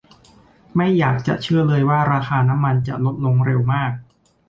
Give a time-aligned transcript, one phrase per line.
[0.75, 3.91] ไม่อยากจะเชื่อเลยว่าราคาน้ำมันจะลดลงเร็วมาก